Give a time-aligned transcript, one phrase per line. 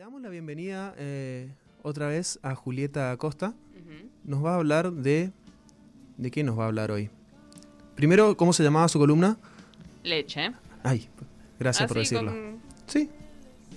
[0.00, 1.52] Le damos la bienvenida eh,
[1.82, 3.52] otra vez a Julieta Acosta.
[4.24, 5.30] Nos va a hablar de...
[6.16, 7.10] ¿De qué nos va a hablar hoy?
[7.96, 9.36] Primero, ¿cómo se llamaba su columna?
[10.02, 10.52] Leche.
[10.82, 11.06] Ay,
[11.58, 12.32] gracias por Así decirlo.
[12.32, 13.10] Con, Sí,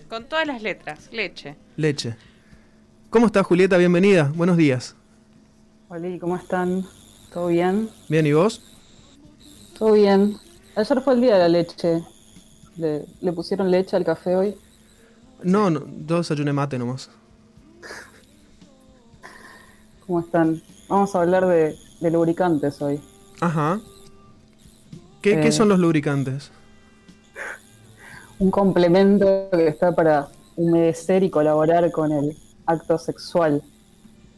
[0.07, 1.09] con todas las letras.
[1.11, 1.57] Leche.
[1.75, 2.15] leche.
[3.09, 3.75] ¿Cómo está Julieta?
[3.75, 4.31] Bienvenida.
[4.33, 4.95] Buenos días.
[5.89, 6.85] Hola, ¿cómo están?
[7.33, 7.89] ¿Todo bien?
[8.07, 8.63] Bien, ¿y vos?
[9.77, 10.37] Todo bien.
[10.77, 12.01] Ayer fue el día de la leche.
[12.77, 14.55] ¿Le, le pusieron leche al café hoy?
[15.43, 17.09] No, no, yo desayuné mate nomás.
[20.05, 20.61] ¿Cómo están?
[20.89, 22.99] Vamos a hablar de, de lubricantes hoy.
[23.39, 23.79] Ajá.
[25.21, 25.51] ¿Qué, qué Eh.
[25.51, 26.51] son los lubricantes?
[28.39, 33.61] Un complemento que está para humedecer y colaborar con el acto sexual,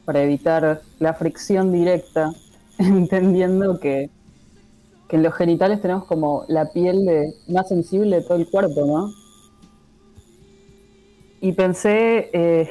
[0.06, 2.32] para evitar la fricción directa,
[2.78, 4.10] entendiendo que,
[5.10, 8.86] que en los genitales tenemos como la piel de, más sensible de todo el cuerpo,
[8.86, 9.12] ¿no?
[11.42, 12.70] Y pensé eh,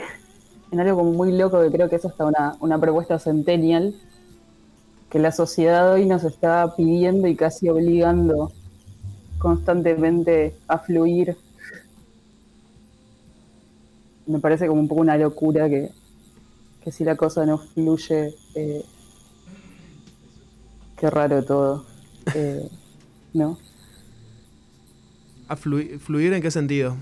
[0.72, 3.94] en algo como muy loco que creo que es hasta una, una propuesta centennial,
[5.10, 8.50] que la sociedad hoy nos está pidiendo y casi obligando
[9.38, 11.36] constantemente a fluir.
[14.26, 15.90] Me parece como un poco una locura que,
[16.82, 18.84] que si la cosa no fluye, eh,
[20.96, 21.84] qué raro todo.
[22.34, 22.68] Eh,
[23.34, 23.58] ¿No?
[25.46, 26.96] ¿A flui- ¿Fluir en qué sentido?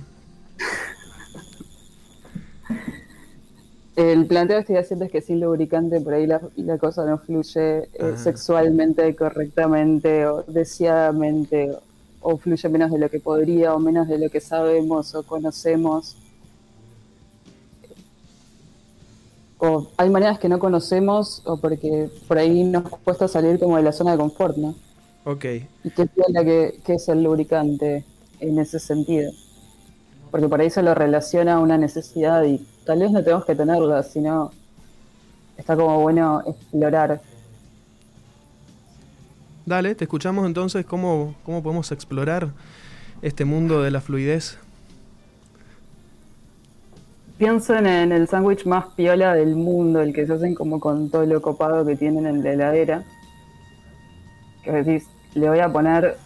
[3.96, 7.18] El planteo que estoy haciendo es que sin lubricante por ahí la, la cosa no
[7.18, 8.16] fluye eh, Ah.
[8.16, 11.82] sexualmente, correctamente o deseadamente, o,
[12.34, 16.16] o fluye menos de lo que podría, o menos de lo que sabemos o conocemos.
[19.58, 23.82] O hay maneras que no conocemos, o porque por ahí nos cuesta salir como de
[23.84, 24.74] la zona de confort, ¿no?
[25.24, 25.44] Ok.
[25.84, 28.04] ¿Y qué piensa que, que es el lubricante
[28.40, 29.32] en ese sentido?
[30.30, 33.54] Porque por ahí se lo relaciona a una necesidad y tal vez no tenemos que
[33.54, 34.50] tenerla, sino
[35.56, 37.20] está como bueno explorar.
[39.64, 42.50] Dale, te escuchamos entonces cómo, cómo podemos explorar
[43.22, 44.58] este mundo de la fluidez.
[47.38, 51.24] Piensen en el sándwich más piola del mundo, el que se hacen como con todo
[51.26, 53.04] lo copado que tienen en la heladera.
[54.64, 56.16] Que decís, le voy a poner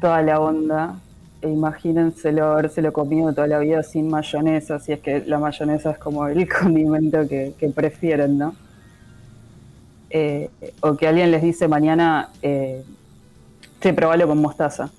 [0.00, 1.00] toda la onda.
[1.44, 5.98] E imagínenselo habérselo comido toda la vida sin mayonesa, si es que la mayonesa es
[5.98, 8.54] como el condimento que, que prefieren, ¿no?
[10.08, 10.48] Eh,
[10.80, 12.82] o que alguien les dice mañana, eh,
[13.78, 14.90] che, probalo con mostaza.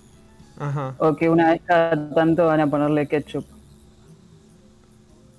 [0.60, 0.94] Ajá.
[1.00, 3.46] O que una vez cada tanto van a ponerle ketchup.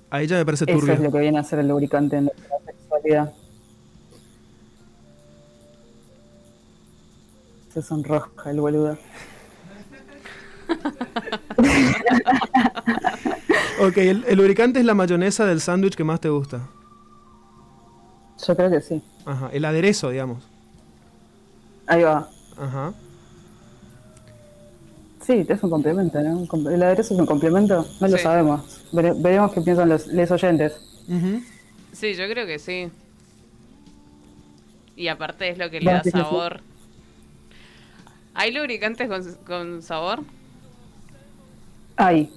[0.09, 1.03] A ella me parece Eso es turbio.
[1.05, 3.33] lo que viene a ser el lubricante en nuestra sexualidad.
[7.73, 8.97] Se sonroja el boludo.
[13.79, 16.67] Ok, el, el lubricante es la mayonesa del sándwich que más te gusta.
[18.45, 19.01] Yo creo que sí.
[19.25, 19.49] Ajá.
[19.53, 20.43] El aderezo, digamos.
[21.85, 22.27] Ahí va.
[22.57, 22.93] Ajá.
[25.25, 26.69] Sí, es un complemento, ¿no?
[26.71, 27.85] ¿El aderezo es un complemento?
[27.99, 28.81] No lo sabemos.
[28.91, 30.73] Vere- veremos qué piensan los, los oyentes.
[31.91, 32.89] Sí, yo creo que sí.
[34.95, 36.61] Y aparte es lo que le da sí, sabor.
[38.33, 40.21] ¿Hay lubricantes con, con sabor?
[41.97, 42.31] Hay.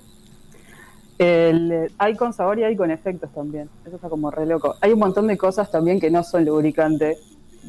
[1.19, 3.69] El, eh, hay con sabor y hay con efectos también.
[3.87, 4.77] Eso está como re loco.
[4.81, 7.19] Hay un montón de cosas también que no son lubricantes.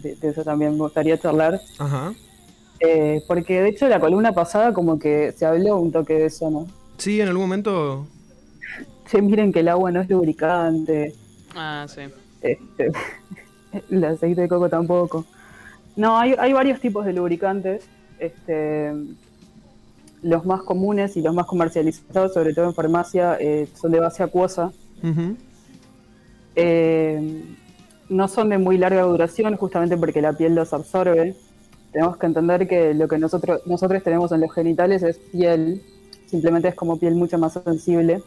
[0.01, 1.59] De, de eso también me gustaría charlar.
[1.77, 2.13] Ajá.
[2.79, 6.49] Eh, porque de hecho la columna pasada como que se habló un toque de eso,
[6.49, 6.65] ¿no?
[6.97, 8.07] Sí, en algún momento.
[9.09, 11.13] Che, miren que el agua no es lubricante,
[11.55, 12.01] Ah, sí.
[12.41, 12.91] este,
[13.91, 15.25] el aceite de coco tampoco.
[15.97, 17.83] No, hay, hay varios tipos de lubricantes.
[18.17, 18.93] Este,
[20.21, 24.23] los más comunes y los más comercializados, sobre todo en farmacia, eh, son de base
[24.23, 24.71] acuosa.
[26.55, 27.43] Eh,
[28.09, 31.35] no son de muy larga duración, justamente porque la piel los absorbe.
[31.91, 35.81] Tenemos que entender que lo que nosotros, nosotros tenemos en los genitales es piel,
[36.27, 38.21] simplemente es como piel mucho más sensible.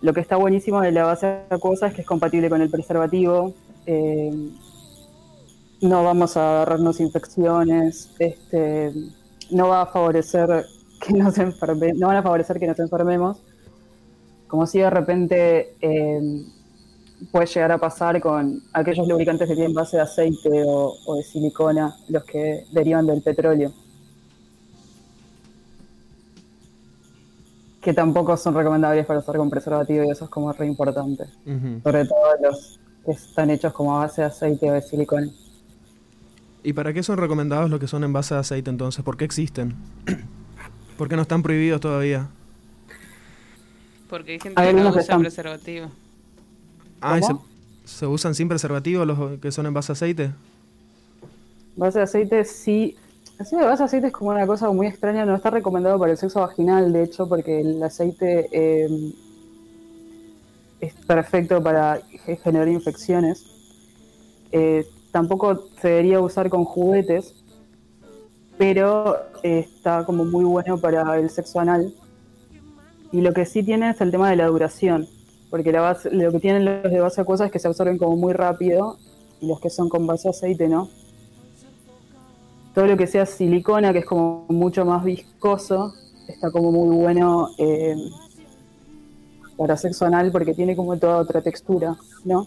[0.00, 3.54] Lo que está buenísimo de la base acuosa es que es compatible con el preservativo.
[3.86, 4.50] eh,
[5.82, 8.92] no vamos a agarrarnos infecciones, este,
[9.52, 10.66] no va a favorecer
[11.00, 13.38] que nos enferme, no van a favorecer que nos enfermemos.
[14.46, 16.44] Como si de repente eh,
[17.30, 21.22] puede llegar a pasar con aquellos lubricantes que tienen base de aceite o, o de
[21.22, 23.72] silicona, los que derivan del petróleo.
[27.80, 31.24] Que tampoco son recomendables para usar con preservativo y eso es como re importante.
[31.82, 35.28] Sobre todo los que están hechos como a base de aceite o de silicona.
[36.64, 39.04] ¿Y para qué son recomendados los que son en base de aceite entonces?
[39.04, 39.74] ¿Por qué existen?
[40.96, 42.28] ¿Por qué no están prohibidos todavía?
[44.08, 45.86] Porque hay gente Hay que no usa están- preservativo.
[47.00, 47.32] Ah, ¿y se,
[47.84, 50.30] se usan sin preservativo los que son en base a aceite?
[51.76, 52.96] Base de aceite sí.
[53.40, 56.12] Así de base de aceite es como una cosa muy extraña, no está recomendado para
[56.12, 59.12] el sexo vaginal, de hecho, porque el aceite eh,
[60.80, 63.46] es perfecto para ge- generar infecciones.
[64.52, 67.36] Eh, tampoco se debería usar con juguetes,
[68.58, 71.94] pero está como muy bueno para el sexo anal.
[73.12, 75.06] Y lo que sí tiene es el tema de la duración,
[75.50, 78.16] porque la base- lo que tienen los de base acuosa es que se absorben como
[78.16, 78.96] muy rápido
[79.40, 80.88] y los que son con base aceite no.
[82.74, 85.92] Todo lo que sea silicona, que es como mucho más viscoso,
[86.26, 87.94] está como muy bueno eh,
[89.58, 92.46] para sexo anal porque tiene como toda otra textura, ¿no?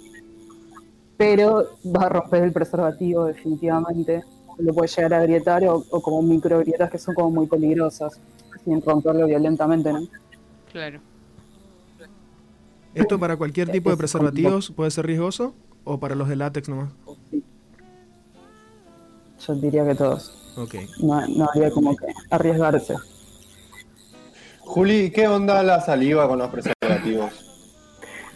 [1.18, 4.24] Pero va a romper el preservativo definitivamente.
[4.58, 8.20] Lo puede llegar a agrietar o, o como microgrietas que son como muy peligrosas,
[8.64, 10.02] sin romperlo violentamente, ¿no?
[10.72, 11.00] Claro.
[12.94, 15.54] ¿Esto para cualquier tipo de Es preservativos puede ser riesgoso?
[15.84, 16.92] ¿O para los de látex nomás?
[19.46, 20.54] Yo diría que todos.
[20.58, 20.76] Ok.
[21.02, 22.96] No, no habría como que arriesgarse.
[24.62, 27.45] Juli, ¿qué onda la saliva con los preservativos?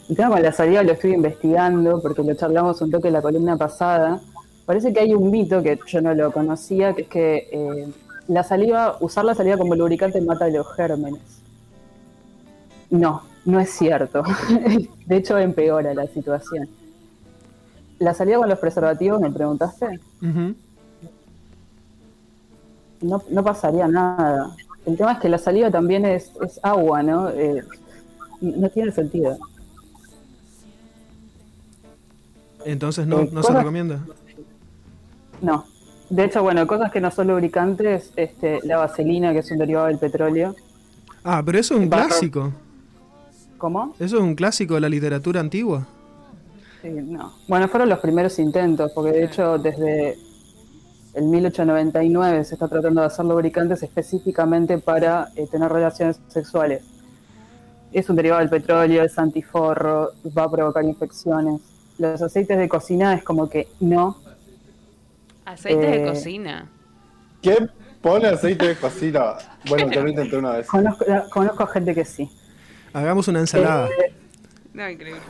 [0.10, 3.22] El tema con la salida lo estoy investigando porque lo charlamos un toque en la
[3.22, 4.20] columna pasada.
[4.66, 7.88] Parece que hay un mito que yo no lo conocía, que es que eh,
[8.28, 11.22] la saliva, usar la saliva como lubricante mata los gérmenes.
[12.90, 14.24] No, no es cierto.
[15.06, 16.68] De hecho, empeora la situación.
[18.00, 20.00] ¿La saliva con los preservativos, me preguntaste?
[23.02, 24.56] No, no pasaría nada.
[24.88, 27.30] El tema es que la saliva también es, es agua, ¿no?
[27.30, 27.64] Eh,
[28.42, 29.38] no tiene sentido.
[32.66, 34.00] Entonces no, Eh, no se recomienda.
[35.42, 35.66] No.
[36.10, 39.88] De hecho, bueno, cosas que no son lubricantes, este, la vaselina, que es un derivado
[39.88, 40.56] del petróleo.
[41.24, 42.52] Ah, pero eso es un clásico.
[43.58, 43.94] ¿Cómo?
[44.00, 45.86] Eso es un clásico de la literatura antigua.
[46.82, 47.34] Sí, no.
[47.48, 50.18] Bueno, fueron los primeros intentos, porque de hecho desde
[51.14, 56.84] el 1899 se está tratando de hacer lubricantes específicamente para eh, tener relaciones sexuales.
[57.92, 61.60] Es un derivado del petróleo, es antiforro, va a provocar infecciones.
[62.00, 64.18] Los aceites de cocina es como que no.
[65.46, 66.70] Aceites de Eh, cocina.
[67.42, 67.70] ¿Quién
[68.02, 69.36] pone aceite de cocina?
[69.68, 70.68] Bueno, te lo intenté una vez.
[70.68, 72.30] Conozco, conozco gente que sí.
[72.94, 73.88] Hagamos una ensalada.
[73.88, 74.14] Eh,
[74.74, 75.22] No, increíble.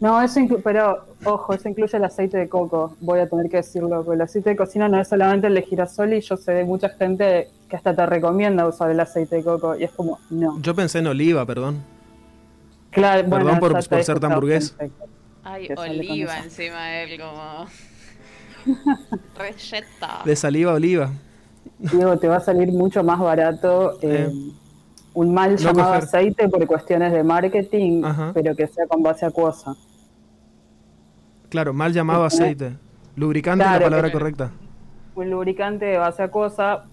[0.00, 4.02] No, eso pero ojo, eso incluye el aceite de coco, voy a tener que decirlo,
[4.04, 6.64] porque el aceite de cocina no es solamente el de girasol y yo sé de
[6.64, 10.60] mucha gente que hasta te recomienda usar el aceite de coco y es como, no.
[10.60, 11.82] Yo pensé en oliva, perdón.
[12.90, 14.74] Claro, Perdón bueno, por- por ser tan burgués.
[15.44, 17.66] Hay oliva encima de él, como.
[19.36, 20.22] Receta.
[20.24, 21.10] De saliva a oliva.
[21.78, 24.52] Digo, te va a salir mucho más barato eh, Eh.
[25.14, 26.04] un mal No llamado coger.
[26.04, 28.30] aceite por cuestiones de marketing, Ajá.
[28.34, 29.74] pero que sea con base acuosa.
[31.50, 32.76] Claro, mal llamado aceite.
[33.16, 34.50] Lubricante es la palabra correcta.
[35.14, 36.84] Un lubricante de base acuosa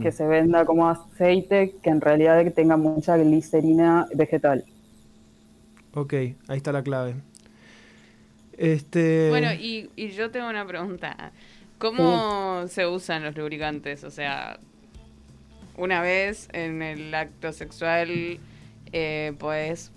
[0.00, 4.64] que se venda como aceite, que en realidad tenga mucha glicerina vegetal.
[5.92, 7.16] Ok, ahí está la clave.
[8.56, 9.28] Este.
[9.30, 11.32] Bueno, y, y yo tengo una pregunta.
[11.78, 14.02] ¿Cómo se usan los lubricantes?
[14.04, 14.58] O sea,
[15.76, 18.38] una vez en el acto sexual
[18.92, 19.92] eh, puedes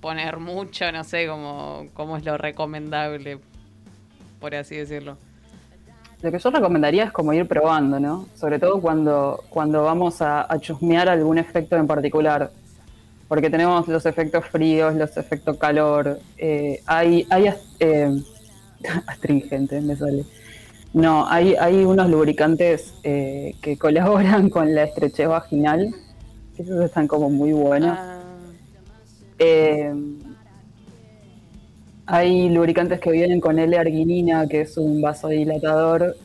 [0.00, 3.38] poner mucho, no sé, cómo, cómo es lo recomendable,
[4.40, 5.16] por así decirlo.
[6.22, 8.28] Lo que yo recomendaría es como ir probando, ¿no?
[8.36, 12.50] Sobre todo cuando, cuando vamos a, a chusmear algún efecto en particular.
[13.32, 16.20] Porque tenemos los efectos fríos, los efectos calor.
[16.36, 17.48] eh, hay hay
[17.80, 18.10] eh,
[19.06, 20.26] astringente, me sale.
[20.92, 25.94] No, hay, hay unos lubricantes eh, que colaboran con la estrechez vaginal.
[26.58, 27.96] Esos están como muy buenos.
[27.98, 28.20] Ah,
[29.38, 29.94] Eh,
[32.04, 36.16] hay lubricantes que vienen con L-arginina, que es un vasodilatador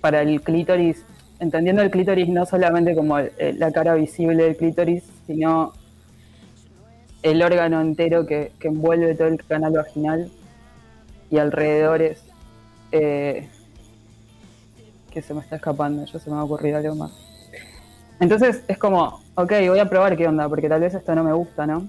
[0.00, 1.04] para el clítoris,
[1.40, 5.72] entendiendo el clítoris no solamente como la cara visible del clítoris, sino
[7.22, 10.30] el órgano entero que, envuelve todo el canal vaginal
[11.30, 12.22] y alrededores.
[12.92, 13.48] eh,
[15.14, 17.12] que se me está escapando, ya se me va a ocurrir algo más.
[18.18, 21.32] Entonces es como, ok, voy a probar qué onda, porque tal vez esto no me
[21.32, 21.88] gusta, ¿no?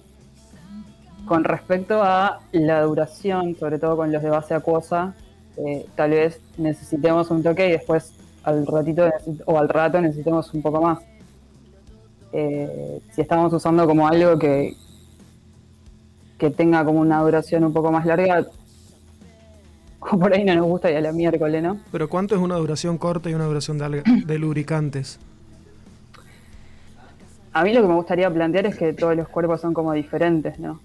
[1.27, 5.15] Con respecto a la duración, sobre todo con los de base acuosa,
[5.57, 8.13] eh, tal vez necesitemos un toque y después
[8.45, 9.09] al ratito
[9.45, 10.99] o al rato necesitemos un poco más.
[12.31, 14.75] Eh, si estamos usando como algo que,
[16.37, 18.45] que tenga como una duración un poco más larga,
[19.99, 21.79] o por ahí no nos gusta y a la miércoles, ¿no?
[21.91, 25.19] Pero ¿cuánto es una duración corta y una duración de, de lubricantes?
[27.55, 30.59] a mí lo que me gustaría plantear es que todos los cuerpos son como diferentes,
[30.59, 30.81] ¿no?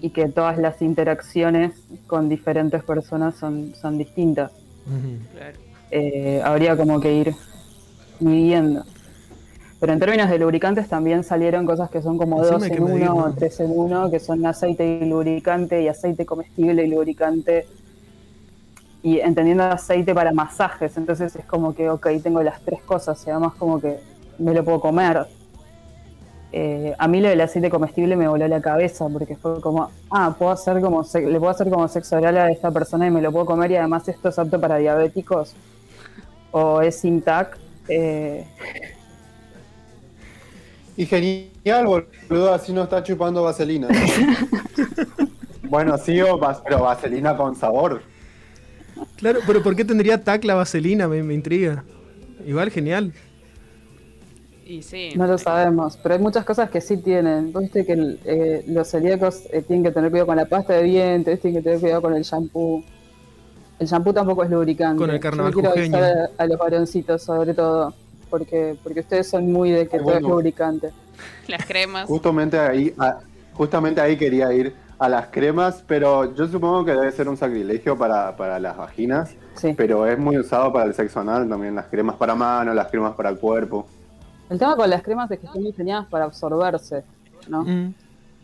[0.00, 1.72] Y que todas las interacciones
[2.06, 4.52] con diferentes personas son, son distintas.
[5.32, 5.58] Claro.
[5.90, 7.34] Eh, habría como que ir
[8.20, 8.84] midiendo.
[9.80, 12.84] Pero en términos de lubricantes también salieron cosas que son como Decime 2 que en
[12.84, 13.34] me 1 digas, o.
[13.34, 17.66] 3 en 1, que son aceite y lubricante y aceite comestible y lubricante.
[19.02, 23.30] Y entendiendo aceite para masajes, entonces es como que, ok, tengo las tres cosas y
[23.30, 23.98] además como que
[24.38, 25.26] me lo puedo comer.
[26.52, 30.34] Eh, a mí lo del aceite comestible me voló la cabeza porque fue como, ah,
[30.38, 33.32] puedo hacer como le puedo hacer como sexo oral a esta persona y me lo
[33.32, 35.54] puedo comer y además esto es apto para diabéticos
[36.50, 37.58] o es intact.
[37.88, 38.46] Eh,
[40.96, 43.88] Y genial, boludo, así no está chupando vaselina.
[45.62, 48.02] bueno, sí, o vas- pero vaselina con sabor.
[49.16, 51.08] Claro, pero ¿por qué tendría TAC la vaselina?
[51.08, 51.84] Me, me intriga.
[52.46, 53.12] Igual genial.
[54.64, 55.10] Y sí.
[55.16, 57.52] No lo sabemos, pero hay muchas cosas que sí tienen.
[57.52, 60.84] Viste que el- eh, los celíacos eh, tienen que tener cuidado con la pasta de
[60.84, 62.84] dientes, tienen que tener cuidado con el shampoo.
[63.80, 64.98] El shampoo tampoco es lubricante.
[64.98, 65.96] Con el Yo carnaval quiero jujeño.
[65.96, 67.92] avisar a, a los varoncitos sobre todo,
[68.28, 70.90] porque porque ustedes son muy de que Ay, todo es lubricante.
[71.48, 72.06] Las cremas.
[72.06, 73.18] Justamente ahí, a-
[73.54, 77.96] justamente ahí quería ir a las cremas, pero yo supongo que debe ser un sacrilegio
[77.96, 79.72] para, para las vaginas, Sí.
[79.74, 83.14] pero es muy usado para el sexo anal también, las cremas para mano, las cremas
[83.14, 83.86] para el cuerpo.
[84.50, 87.02] El tema con las cremas es que están diseñadas para absorberse,
[87.48, 87.64] ¿no?
[87.64, 87.94] Mm.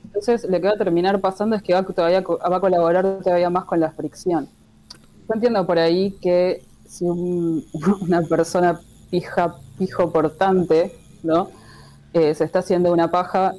[0.05, 3.51] Entonces lo que va a terminar pasando es que va, todavía, va a colaborar todavía
[3.51, 4.49] más con la fricción.
[5.29, 7.65] Yo entiendo por ahí que si un-
[8.01, 8.81] una persona
[9.11, 10.93] pija, pijo portante,
[11.23, 11.51] ¿no?
[12.13, 13.53] Eh, se está haciendo una paja,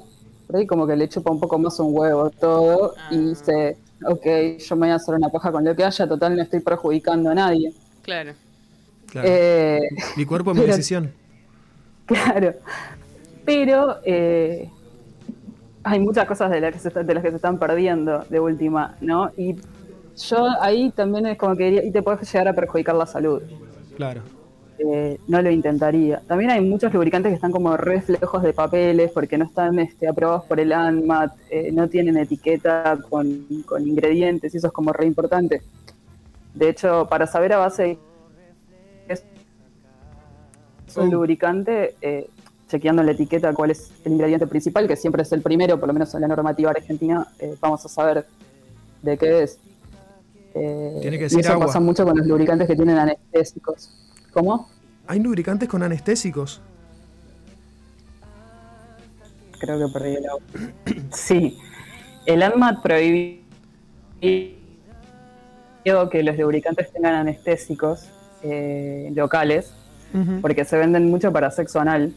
[0.47, 3.19] por ahí como que le chupa un poco más un huevo todo y Ah.
[3.19, 4.25] dice, ok,
[4.59, 7.29] yo me voy a hacer una paja con lo que haya, total no estoy perjudicando
[7.29, 7.73] a nadie.
[8.01, 8.33] Claro.
[9.07, 9.27] Claro.
[9.31, 9.79] Eh,
[10.15, 11.11] Mi cuerpo, mi pero- decisión.
[12.05, 12.53] Claro.
[13.45, 14.69] Pero eh,
[15.83, 18.39] hay muchas cosas de las, que se, está- de las que se están perdiendo de
[18.39, 19.31] última, ¿no?
[19.37, 19.55] Y
[20.17, 23.41] yo ahí también es como que diría, y te puedes llegar a perjudicar la salud.
[23.95, 24.21] Claro.
[24.79, 26.21] Eh, no lo intentaría.
[26.27, 30.43] También hay muchos lubricantes que están como reflejos de papeles porque no están este, aprobados
[30.45, 35.07] por el ANMAT, eh, no tienen etiqueta con, con ingredientes y eso es como re
[35.07, 35.63] importante.
[36.53, 37.97] De hecho, para saber a base de
[39.07, 39.23] es
[40.95, 41.11] un Oh.
[41.11, 42.29] lubricante, eh,
[42.67, 45.87] chequeando en la etiqueta cuál es el ingrediente principal, que siempre es el primero, por
[45.87, 48.25] lo menos en la normativa argentina, eh, vamos a saber
[49.01, 49.59] de qué es.
[50.59, 51.67] Eh, Tiene que y decir eso agua.
[51.67, 53.89] pasa mucho con los lubricantes que tienen anestésicos.
[54.33, 54.69] ¿Cómo?
[55.07, 56.61] Hay lubricantes con anestésicos.
[59.59, 60.41] Creo que perdí el agua.
[61.11, 61.57] Sí.
[62.25, 63.37] El ANMAT prohibió
[64.21, 68.07] que los lubricantes tengan anestésicos
[68.43, 69.71] eh, locales
[70.41, 72.13] porque se venden mucho para sexo anal.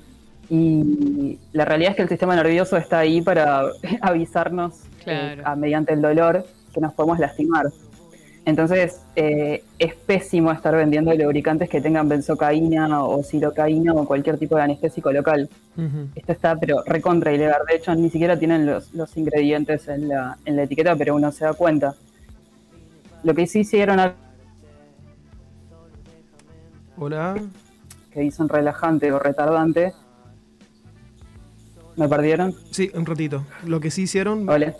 [0.49, 3.63] Y la realidad es que el sistema nervioso está ahí para
[4.01, 4.75] avisarnos
[5.07, 6.45] eh, a- mediante el dolor
[6.75, 7.67] que nos podemos lastimar.
[8.50, 14.57] Entonces, eh, es pésimo estar vendiendo lubricantes que tengan benzocaína o silocaína o cualquier tipo
[14.57, 15.49] de anestésico local.
[15.76, 16.09] Ujú.
[16.16, 17.62] Esto está, pero recontra ilegal.
[17.69, 21.30] De hecho, ni siquiera tienen los, los ingredientes en la, en la etiqueta, pero uno
[21.30, 21.95] se da cuenta.
[23.23, 24.14] Lo que sí hicieron, a-
[26.99, 27.37] Hola.
[28.12, 29.92] que dicen relajante o retardante,
[31.97, 32.52] ¿me perdieron?
[32.73, 33.47] Sí, un ratito.
[33.64, 34.49] Lo que sí hicieron.
[34.49, 34.75] Hola.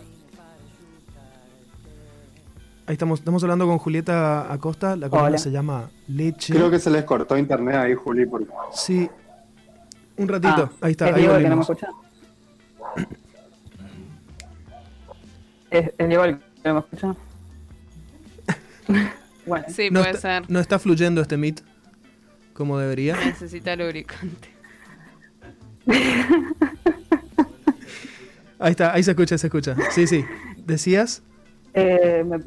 [2.91, 4.97] Ahí estamos, estamos hablando con Julieta Acosta.
[4.97, 6.53] La columna se llama Leche.
[6.53, 9.09] Creo que se les cortó internet ahí, Juli, porque Sí.
[10.17, 10.69] Un ratito.
[10.73, 11.07] Ah, ahí está.
[11.07, 11.87] ¿Es Ahí Diego el que no me escucha?
[15.69, 17.15] ¿Es, es Diego el que no me escucha?
[19.45, 20.51] bueno, Sí, no, puede está, ser.
[20.51, 21.61] no está fluyendo este meet
[22.51, 23.15] como debería.
[23.15, 24.49] Necesita lubricante.
[28.59, 29.77] Ahí está, ahí se escucha, se escucha.
[29.91, 30.25] Sí, sí.
[30.65, 31.23] ¿Decías?
[31.73, 32.37] eh, me,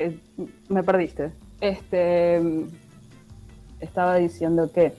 [0.00, 0.18] eh,
[0.68, 1.30] me perdiste.
[1.60, 2.40] Este,
[3.80, 4.94] estaba diciendo que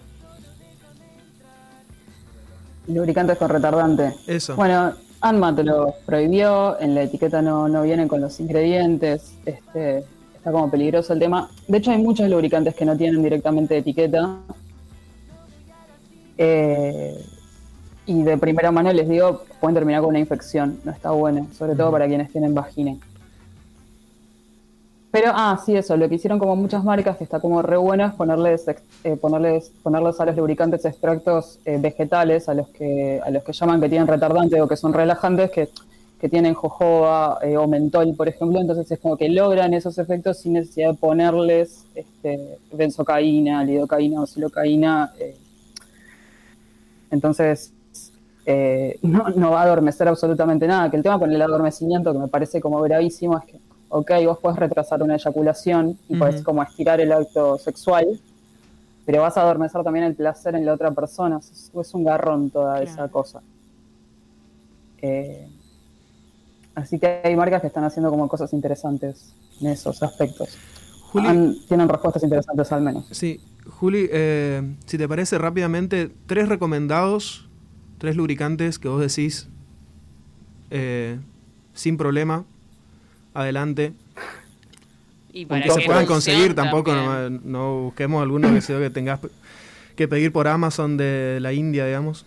[2.88, 4.14] lubricantes con retardante.
[4.28, 4.56] Eso.
[4.56, 10.00] Bueno, ANMAT lo prohibió, en la etiqueta no, no vienen con los ingredientes, este,
[10.36, 11.50] está como peligroso el tema.
[11.68, 14.38] De hecho, hay muchos lubricantes que no tienen directamente etiqueta.
[16.38, 17.24] Eh,
[18.06, 21.76] y de primera mano les digo, pueden terminar con una infección, no está bueno, sobre
[21.76, 22.98] todo para quienes tienen vagina.
[25.12, 28.06] Pero, ah, sí, eso, lo que hicieron como muchas marcas, que está como re bueno,
[28.06, 28.66] es ponerles,
[29.04, 33.52] eh, ponerles, ponerles a los lubricantes extractos eh, vegetales, a los que a los que
[33.52, 35.68] llaman que tienen retardante o que son relajantes, que,
[36.20, 40.38] que tienen jojoba eh, o mentol, por ejemplo, entonces es como que logran esos efectos
[40.40, 45.12] sin necesidad de ponerles este, benzocaína, lidocaína o silocaína.
[45.20, 45.36] eh.
[47.12, 47.74] Entonces,
[49.02, 50.90] no, no, va a adormecer absolutamente nada.
[50.90, 53.61] Que el tema con el adormecimiento, que me parece como gravísimo, es que,
[53.92, 58.08] ok, vos puedes retrasar una eyaculación y puedes como estirar el acto sexual,
[59.06, 61.40] pero vas a adormecer también el placer en la otra persona.
[61.40, 63.42] Es, un garrón toda esa cosa.
[65.02, 65.48] Eh,
[66.74, 70.58] así que hay marcas que están haciendo como cosas interesantes en esos aspectos.
[71.68, 73.06] tienen respuestas interesantes al menos.
[73.12, 77.50] Sí, Juli, eh, si te parece rápidamente, tres recomendados,
[77.98, 79.50] tres lubricantes que vos decís
[80.70, 81.20] eh,
[81.74, 82.46] sin problema,
[83.34, 83.94] adelante.
[85.34, 89.20] Y para que, se puedan conseguir, tampoco no, busquemos alguno que sea que tengas
[89.96, 92.26] que pedir por Amazon de la India, digamos.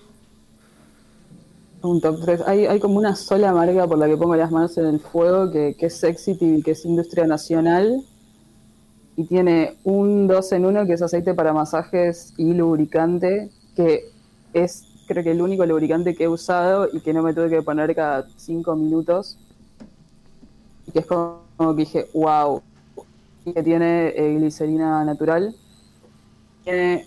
[1.82, 2.40] Un top 3.
[2.46, 5.50] Hay, hay como una sola marca por la que pongo las manos en el fuego,
[5.50, 8.02] que, que es Sexity, que es industria nacional,
[9.16, 14.10] y tiene un 2 en 1 que es aceite para masajes y lubricante, que
[14.54, 17.62] es creo que el único lubricante que he usado y que no me tuve que
[17.62, 19.38] poner cada 5 minutos.
[20.94, 22.62] Y que es como, que dije, wow,
[23.44, 25.54] que tiene eh, glicerina natural.
[26.62, 27.06] Tiene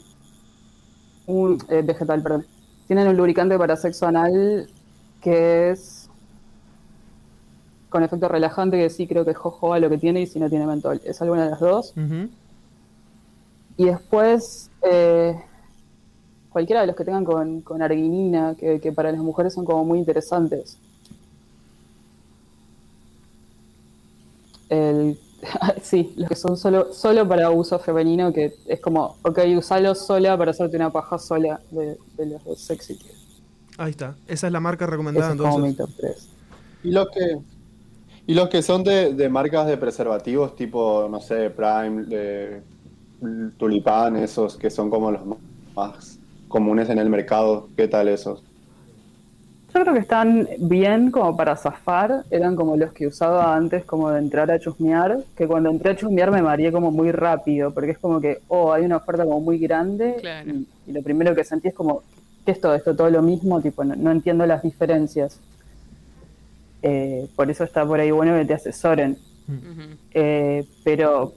[1.25, 2.45] un eh, vegetal, perdón.
[2.85, 4.69] Tienen un lubricante para sexo anal
[5.21, 6.09] que es
[7.89, 10.49] con efecto relajante, que sí creo que es jojoba lo que tiene y si no
[10.49, 11.01] tiene mentol.
[11.05, 11.93] Es alguna de las dos.
[13.77, 15.39] Y después, eh,
[16.49, 19.85] cualquiera de los que tengan con, con arginina, que, que, para las mujeres son como
[19.85, 20.77] muy interesantes.
[24.69, 25.17] El
[25.81, 30.37] sí, los que son solo, solo para uso femenino, que es como, ok, usalo sola
[30.37, 32.99] para hacerte una paja sola de, los dos sexy.
[33.77, 36.29] Ahí está, esa es la marca recomendada entonces.
[36.83, 37.39] Y los que
[38.25, 42.61] y los que son de, marcas de preservativos tipo, no sé, Prime, de
[43.57, 45.21] Tulipán, esos que son como los
[45.75, 46.19] más
[46.49, 48.43] comunes en el mercado, ¿qué tal esos?
[49.77, 54.09] Yo creo que están bien como para zafar, eran como los que usaba antes como
[54.09, 57.91] de entrar a chusmear, que cuando entré a chusmear me mareé como muy rápido, porque
[57.91, 60.15] es como que, oh, hay una oferta como muy grande
[60.87, 62.01] y, lo primero que sentí es como,
[62.43, 62.95] ¿qué es todo esto?
[62.95, 65.39] Todo lo mismo, tipo, no, entiendo las diferencias.
[66.81, 69.15] Eh, por eso está por ahí bueno que te asesoren.
[70.11, 71.33] Eh, pero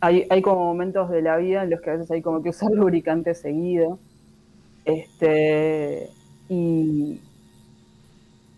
[0.00, 2.48] hay, hay como momentos de la vida en los que a veces hay como que
[2.48, 3.98] usar lubricante seguido.
[4.86, 6.08] Este,
[6.48, 7.20] y,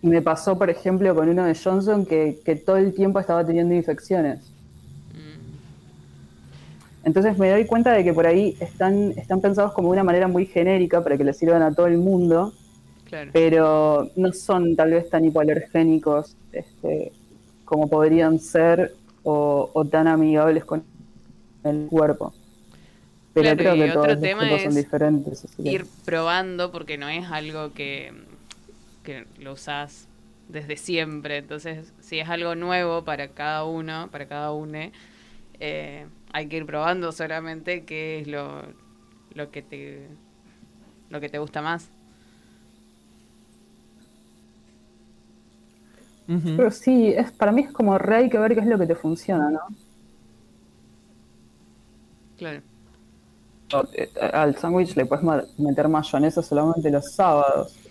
[0.03, 4.41] me pasó, por ejemplo, con uno de Johnson que, todo el tiempo estaba teniendo infecciones.
[5.13, 5.39] Mm.
[7.05, 10.29] Entonces me doy cuenta de que por ahí están, están pensados como de una manera
[10.29, 12.53] muy genérica para que le sirvan a todo el mundo,
[13.33, 17.11] pero no son tal vez tan hipoalergénicos este,
[17.65, 20.85] como podrían ser o, tan amigables con
[21.65, 22.33] el cuerpo.
[23.35, 25.47] Pero creo que todos los tema son diferentes.
[25.59, 28.13] Ir probando porque no es algo que
[29.09, 30.07] que lo usás
[30.49, 31.39] desde siempre.
[31.39, 34.93] Entonces, si es algo nuevo para cada uno, para cada une,
[35.61, 38.65] eh, hay que ir probando solamente qué es lo,
[39.33, 40.09] lo que te
[41.09, 41.89] lo que te gusta más.
[46.27, 48.87] Pero sí, es, para mí es como re hay que ver qué es lo que
[48.87, 49.61] te funciona, ¿no?
[52.37, 52.61] Claro.
[53.95, 55.25] Eh, al sándwich le puedes
[55.57, 57.88] meter mayonesa solamente los sábados.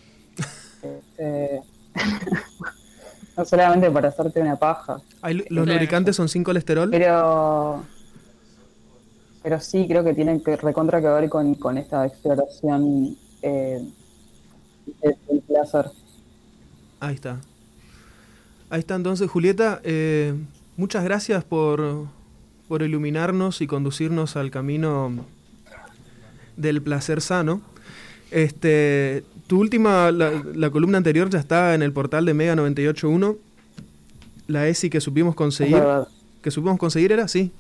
[0.82, 1.62] Este,
[3.38, 5.02] no solamente para hacerte una paja.
[5.50, 6.90] ¿Los lubricantes son sin colesterol?
[6.90, 7.84] Pero
[9.48, 13.82] pero sí creo que tienen que recontra que ver con, esta exploración eh,
[15.02, 15.86] del placer.
[17.00, 17.40] Ahí está.
[18.70, 19.80] Ahí está entonces, Julieta.
[19.86, 20.34] Eh,
[20.76, 22.08] muchas gracias por,
[22.68, 25.14] por iluminarnos y conducirnos al camino
[26.58, 27.62] del placer sano.
[28.32, 33.38] Este, tu última, la, columna anterior ya está en el portal de Mega 981.
[34.48, 35.82] La ESI que supimos conseguir.
[36.42, 37.52] Que supimos conseguir era, sí.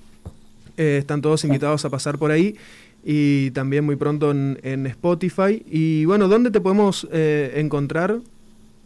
[0.77, 2.55] Eh, están todos invitados a pasar por ahí.
[3.03, 5.63] Y también muy pronto en, Spotify.
[5.65, 8.19] Y bueno, ¿dónde te podemos eh, encontrar?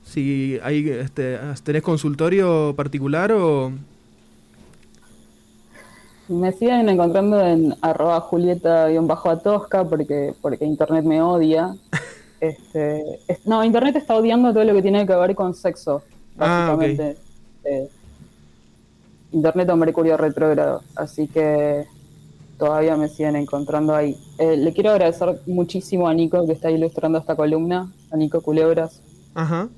[0.05, 3.71] Si hay, este, tenés consultorio particular o...
[6.27, 11.75] Me siguen encontrando en arroba julieta-atosca porque, porque internet me odia.
[12.41, 16.01] Este, no, Internet está odiando todo lo que tiene que ver con sexo,
[16.39, 17.17] ah, básicamente.
[17.63, 17.88] Eh,
[19.32, 21.86] Internet o Mercurio retrógrado, así que
[22.58, 24.17] todavía me siguen encontrando ahí.
[24.39, 29.01] Eh, le quiero agradecer muchísimo a Nico que está ilustrando esta columna, a Nico Culebras.
[29.36, 29.69] Ajá.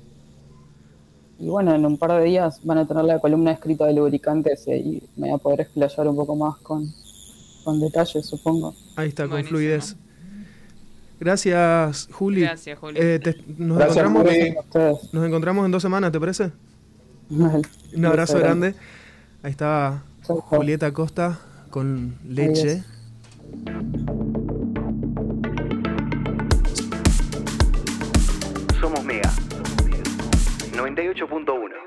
[1.38, 4.66] Y bueno, en un par de días van a tener la columna escrita de lubricantes
[4.66, 6.90] y ahí me voy a poder explayar un poco más con,
[7.62, 8.74] con detalles, supongo.
[8.96, 9.96] Ahí está, con fluidez.
[11.20, 12.40] Gracias, Juli.
[12.42, 12.98] Gracias, Juli.
[13.00, 14.54] Eh, te- nos, Gracias, encontramos, Juli.
[15.12, 16.50] Nos encontramos en dos semanas, ¿te parece?
[17.30, 17.62] Vale.
[17.96, 18.74] Un abrazo grande.
[19.42, 20.40] Ahí estaba chau.
[20.40, 21.38] Julieta Costa
[21.70, 22.82] con leche.
[28.80, 29.30] Somos Mega.
[30.72, 31.83] 98.1.